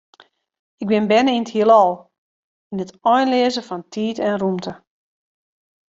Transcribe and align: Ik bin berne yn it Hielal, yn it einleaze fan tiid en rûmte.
Ik 0.81 0.87
bin 0.89 1.07
berne 1.09 1.31
yn 1.37 1.45
it 1.45 1.53
Hielal, 1.55 1.91
yn 2.71 2.81
it 2.83 2.97
einleaze 3.13 3.61
fan 3.67 3.83
tiid 3.93 4.17
en 4.27 4.39
rûmte. 4.41 4.73